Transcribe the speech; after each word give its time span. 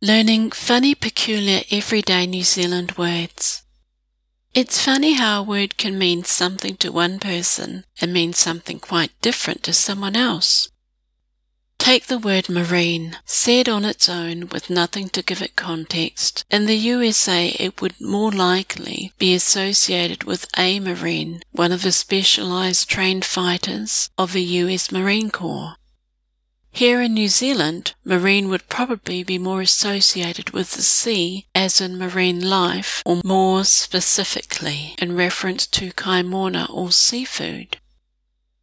Learning 0.00 0.52
funny, 0.52 0.94
peculiar, 0.94 1.62
everyday 1.72 2.24
New 2.24 2.44
Zealand 2.44 2.96
words. 2.96 3.64
It's 4.54 4.84
funny 4.84 5.14
how 5.14 5.40
a 5.40 5.42
word 5.42 5.76
can 5.76 5.98
mean 5.98 6.22
something 6.22 6.76
to 6.76 6.92
one 6.92 7.18
person 7.18 7.84
and 8.00 8.12
mean 8.12 8.32
something 8.32 8.78
quite 8.78 9.10
different 9.22 9.64
to 9.64 9.72
someone 9.72 10.14
else. 10.14 10.70
Take 11.78 12.06
the 12.06 12.16
word 12.16 12.48
marine, 12.48 13.16
said 13.24 13.68
on 13.68 13.84
its 13.84 14.08
own 14.08 14.48
with 14.50 14.70
nothing 14.70 15.08
to 15.08 15.22
give 15.22 15.42
it 15.42 15.56
context. 15.56 16.44
In 16.48 16.66
the 16.66 16.76
USA, 16.76 17.48
it 17.58 17.82
would 17.82 18.00
more 18.00 18.30
likely 18.30 19.12
be 19.18 19.34
associated 19.34 20.22
with 20.22 20.46
a 20.56 20.78
Marine, 20.78 21.40
one 21.50 21.72
of 21.72 21.82
the 21.82 21.90
specialized 21.90 22.88
trained 22.88 23.24
fighters 23.24 24.10
of 24.16 24.32
the 24.32 24.44
US 24.44 24.92
Marine 24.92 25.32
Corps. 25.32 25.74
Here 26.70 27.02
in 27.02 27.14
New 27.14 27.28
Zealand, 27.28 27.94
marine 28.04 28.48
would 28.48 28.68
probably 28.68 29.24
be 29.24 29.38
more 29.38 29.60
associated 29.60 30.50
with 30.50 30.72
the 30.72 30.82
sea, 30.82 31.46
as 31.54 31.80
in 31.80 31.98
marine 31.98 32.48
life, 32.48 33.02
or 33.04 33.20
more 33.24 33.64
specifically 33.64 34.94
in 34.98 35.16
reference 35.16 35.66
to 35.68 35.92
kaimoana 35.92 36.72
or 36.72 36.92
seafood. 36.92 37.78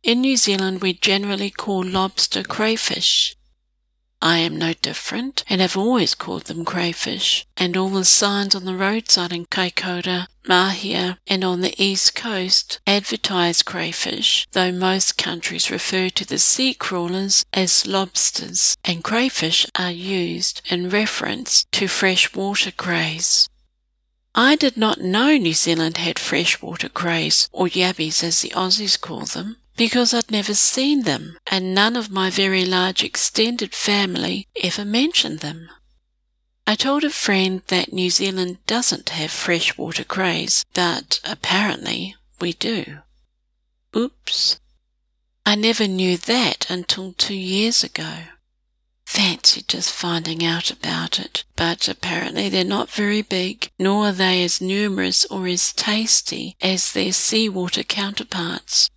In 0.04 0.22
New 0.22 0.38
Zealand, 0.38 0.82
we 0.82 0.94
generally 0.94 1.50
call 1.50 1.84
lobster 1.84 2.44
crayfish. 2.44 3.36
I 4.22 4.38
am 4.40 4.58
no 4.58 4.74
different 4.74 5.44
and 5.48 5.62
have 5.62 5.78
always 5.78 6.16
called 6.16 6.46
them 6.46 6.66
crayfish, 6.66 7.46
and 7.58 7.78
all 7.78 7.90
the 7.90 8.06
signs 8.06 8.56
on 8.56 8.66
the 8.66 8.76
roadside 8.76 9.32
in 9.32 9.46
Kaikoura, 9.46 10.28
Mahia, 10.48 11.18
and 11.28 11.44
on 11.44 11.62
the 11.62 11.76
east 11.82 12.16
coast 12.16 12.80
advertise 12.88 13.62
crayfish, 13.62 14.48
though 14.52 14.72
most 14.72 15.18
countries 15.18 15.70
refer 15.70 16.10
to 16.10 16.26
the 16.26 16.40
sea 16.40 16.74
crawlers 16.74 17.46
as 17.54 17.86
lobsters, 17.86 18.76
and 18.84 19.04
crayfish 19.04 19.66
are 19.78 19.92
used 19.92 20.62
in 20.70 20.90
reference 20.90 21.66
to 21.72 21.88
freshwater 21.88 22.72
crays. 22.72 23.50
I 24.34 24.56
did 24.56 24.76
not 24.76 25.00
know 25.00 25.38
New 25.38 25.54
Zealand 25.54 25.98
had 25.98 26.20
freshwater 26.20 26.90
crays, 26.90 27.48
or 27.52 27.68
yabbies 27.68 28.24
as 28.24 28.42
the 28.42 28.50
Aussies 28.50 29.00
call 29.00 29.26
them 29.26 29.58
because 29.76 30.14
I'd 30.14 30.32
never 30.32 30.54
seen 30.54 31.04
them, 31.04 31.38
and 31.48 31.74
none 31.74 31.96
of 31.96 32.10
my 32.10 32.30
very 32.30 32.66
large 32.66 33.04
extended 33.04 33.74
family 33.74 34.48
ever 34.64 34.86
mentioned 34.86 35.40
them. 35.40 35.70
I 36.68 36.76
told 36.76 37.04
a 37.04 37.10
friend 37.10 37.62
that 37.68 37.94
New 37.94 38.10
Zealand 38.10 38.58
doesn't 38.66 39.10
have 39.10 39.30
freshwater 39.32 40.04
crays, 40.04 40.66
but 40.74 41.20
apparently 41.24 42.16
we 42.40 42.54
do. 42.54 43.00
Oops. 43.96 44.60
I 45.46 45.56
never 45.56 45.88
knew 45.88 46.18
that 46.18 46.70
until 46.70 47.14
two 47.14 47.36
years 47.36 47.84
ago. 47.84 48.16
Fancy 49.06 49.64
just 49.68 49.92
finding 49.92 50.44
out 50.44 50.72
about 50.72 51.20
it, 51.20 51.44
but 51.56 51.88
apparently 51.88 52.50
they're 52.50 52.64
not 52.64 52.90
very 52.90 53.22
big, 53.22 53.70
nor 53.78 54.08
are 54.08 54.12
they 54.12 54.44
as 54.44 54.60
numerous 54.60 55.24
or 55.26 55.46
as 55.46 55.72
tasty 55.72 56.56
as 56.60 56.92
their 56.92 57.12
seawater 57.12 57.84
counterparts. 57.84 58.90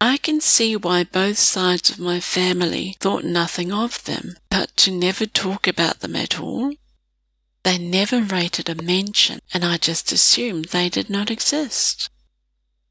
I 0.00 0.16
can 0.16 0.40
see 0.40 0.76
why 0.76 1.04
both 1.04 1.38
sides 1.38 1.90
of 1.90 1.98
my 1.98 2.20
family 2.20 2.96
thought 3.00 3.22
nothing 3.22 3.70
of 3.70 4.02
them, 4.04 4.36
but 4.48 4.74
to 4.78 4.90
never 4.90 5.26
talk 5.26 5.66
about 5.66 6.00
them 6.00 6.16
at 6.16 6.40
all. 6.40 6.72
They 7.64 7.76
never 7.76 8.22
rated 8.22 8.70
a 8.70 8.82
mention, 8.82 9.40
and 9.52 9.62
I 9.62 9.76
just 9.76 10.10
assumed 10.10 10.66
they 10.66 10.88
did 10.88 11.10
not 11.10 11.30
exist. 11.30 12.08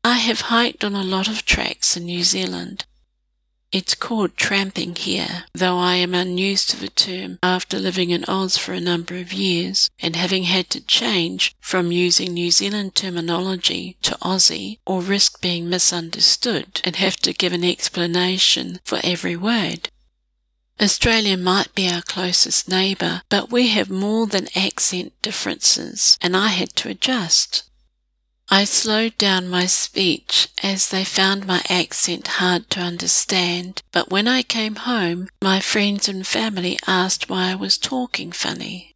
I 0.04 0.18
have 0.20 0.42
hiked 0.42 0.84
on 0.84 0.94
a 0.94 1.04
lot 1.04 1.28
of 1.28 1.46
tracks 1.46 1.98
in 1.98 2.06
New 2.06 2.24
Zealand, 2.24 2.86
it's 3.72 3.96
called 3.96 4.36
tramping 4.36 4.96
here, 4.96 5.46
though 5.54 5.78
I 5.78 5.96
am 5.96 6.14
unused 6.14 6.70
to 6.70 6.78
the 6.78 6.90
term 6.90 7.40
after 7.44 7.78
living 7.78 8.10
in 8.10 8.26
Oz 8.28 8.58
for 8.58 8.74
a 8.74 8.80
number 8.80 9.16
of 9.16 9.32
years 9.32 9.90
and 10.00 10.16
having 10.16 10.44
had 10.44 10.70
to 10.72 10.86
change 10.86 11.56
from 11.60 11.92
using 11.92 12.34
New 12.34 12.52
Zealand 12.52 12.96
terminology 12.96 13.98
to 14.02 14.18
Aussie 14.22 14.80
or 14.86 15.02
risk 15.02 15.42
being 15.42 15.70
misunderstood 15.70 16.82
and 16.84 16.96
have 16.96 17.18
to 17.18 17.34
give 17.34 17.54
an 17.54 17.64
explanation 17.64 18.80
for 18.84 19.00
every 19.04 19.36
word. 19.36 19.90
Australia 20.82 21.36
might 21.36 21.76
be 21.76 21.90
our 21.90 22.02
closest 22.02 22.70
neighbour, 22.70 23.22
but 23.30 23.52
we 23.52 23.68
have 23.68 23.90
more 23.90 24.26
than 24.26 24.48
accent 24.56 25.12
differences, 25.22 26.18
and 26.22 26.38
I 26.38 26.48
had 26.48 26.74
to 26.78 26.90
adjust. 26.90 27.69
I 28.52 28.64
slowed 28.64 29.16
down 29.20 29.48
my 29.48 29.68
speech 29.68 30.50
as 30.64 30.90
they 30.90 31.04
found 31.04 31.46
my 31.46 31.62
accent 31.70 32.28
hard 32.28 32.68
to 32.72 32.80
understand, 32.80 33.84
but 33.92 34.10
when 34.10 34.28
I 34.28 34.42
came 34.42 34.76
home, 34.76 35.30
my 35.44 35.60
friends 35.60 36.10
and 36.10 36.26
family 36.26 36.80
asked 36.88 37.30
why 37.30 37.52
I 37.52 37.56
was 37.56 37.78
talking 37.78 38.32
funny. 38.32 38.96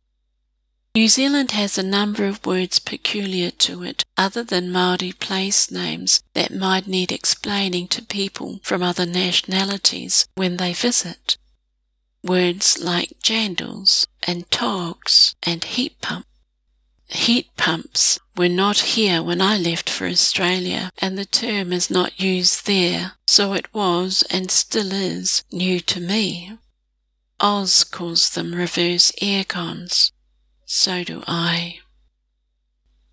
New 0.95 1.07
Zealand 1.07 1.51
has 1.51 1.77
a 1.77 1.83
number 1.83 2.25
of 2.25 2.45
words 2.47 2.79
peculiar 2.79 3.51
to 3.51 3.83
it 3.83 4.05
other 4.17 4.43
than 4.43 4.71
Maori 4.71 5.11
place 5.11 5.69
names 5.69 6.23
that 6.33 6.53
might 6.53 6.87
need 6.87 7.11
explaining 7.11 7.87
to 7.89 8.01
people 8.01 8.59
from 8.63 8.81
other 8.81 9.05
nationalities 9.05 10.27
when 10.33 10.57
they 10.57 10.73
visit. 10.73 11.37
Words 12.23 12.79
like 12.83 13.19
jandals 13.23 14.07
and 14.25 14.49
togs 14.49 15.35
and 15.43 15.63
heat 15.63 16.01
pump 16.01 16.25
Heat 17.09 17.55
pumps 17.57 18.19
were 18.35 18.49
not 18.49 18.79
here 18.95 19.21
when 19.21 19.41
I 19.41 19.57
left 19.57 19.89
for 19.89 20.07
Australia, 20.07 20.91
and 20.97 21.17
the 21.17 21.25
term 21.25 21.71
is 21.71 21.89
not 21.89 22.19
used 22.19 22.65
there, 22.65 23.13
so 23.27 23.53
it 23.53 23.73
was 23.73 24.23
and 24.29 24.49
still 24.49 24.91
is 24.91 25.43
new 25.51 25.79
to 25.81 25.99
me. 25.99 26.57
Oz 27.39 27.83
calls 27.83 28.29
them 28.29 28.55
reverse 28.55 29.11
air 29.21 29.43
cons. 29.43 30.11
So 30.65 31.03
do 31.03 31.23
I. 31.27 31.79